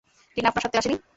[0.37, 0.95] টিনা আপনার সাথে আসে নি?